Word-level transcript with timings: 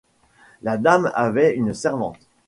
La 0.63 0.77
dame 0.79 1.11
avait 1.13 1.53
une 1.53 1.75
servante 1.75 2.17